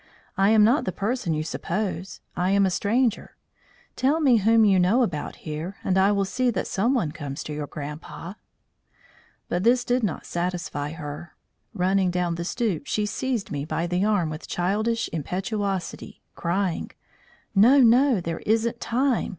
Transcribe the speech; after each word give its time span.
"I 0.35 0.49
am 0.49 0.63
not 0.63 0.85
the 0.85 0.91
person 0.91 1.35
you 1.35 1.43
suppose. 1.43 2.21
I 2.35 2.49
am 2.49 2.65
a 2.65 2.71
stranger. 2.71 3.35
Tell 3.95 4.19
me 4.19 4.37
whom 4.37 4.65
you 4.65 4.79
know 4.79 5.03
about 5.03 5.35
here 5.45 5.75
and 5.83 5.95
I 5.95 6.11
will 6.11 6.25
see 6.25 6.49
that 6.49 6.65
someone 6.65 7.11
comes 7.11 7.43
to 7.43 7.53
your 7.53 7.67
grandpa." 7.67 8.33
But 9.47 9.61
this 9.63 9.85
did 9.85 10.01
not 10.03 10.25
satisfy 10.25 10.93
her. 10.93 11.35
Running 11.75 12.09
down 12.09 12.33
the 12.33 12.45
stoop, 12.45 12.87
she 12.87 13.05
seized 13.05 13.51
me 13.51 13.63
by 13.63 13.85
the 13.85 14.03
arm 14.03 14.31
with 14.31 14.47
childish 14.47 15.07
impetuosity, 15.13 16.23
crying: 16.33 16.89
"No, 17.53 17.79
no. 17.81 18.19
There 18.21 18.39
isn't 18.39 18.79
time. 18.81 19.29